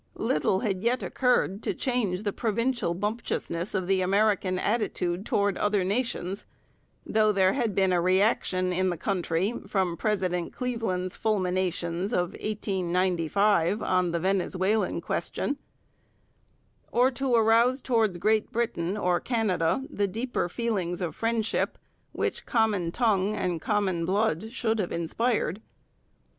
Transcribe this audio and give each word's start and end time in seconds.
Little 0.15 0.61
had 0.61 0.81
yet 0.81 1.03
occurred 1.03 1.61
to 1.61 1.75
change 1.75 2.23
the 2.23 2.33
provincial 2.33 2.95
bumptiousness 2.95 3.75
of 3.75 3.85
the 3.85 4.01
American 4.01 4.57
attitude 4.57 5.27
towards 5.27 5.59
other 5.59 5.83
nations 5.83 6.47
though 7.05 7.31
there 7.31 7.53
had 7.53 7.75
been 7.75 7.93
a 7.93 8.01
reaction 8.01 8.73
in 8.73 8.89
the 8.89 8.97
country 8.97 9.53
from 9.67 9.95
President 9.95 10.53
Cleveland's 10.53 11.15
fulminations 11.15 12.13
of 12.13 12.29
1895 12.31 13.83
on 13.83 14.09
the 14.09 14.19
Venezuelan 14.19 15.01
question 15.01 15.59
or 16.91 17.11
to 17.11 17.35
arouse 17.35 17.79
towards 17.79 18.17
Great 18.17 18.51
Britain 18.51 18.97
or 18.97 19.19
Canada 19.19 19.83
the 19.87 20.07
deeper 20.07 20.49
feelings 20.49 20.99
of 21.01 21.15
friendship 21.15 21.77
which 22.11 22.47
common 22.47 22.91
tongue 22.91 23.35
and 23.35 23.61
common 23.61 24.07
blood 24.07 24.51
should 24.51 24.79
have 24.79 24.91
inspired. 24.91 25.61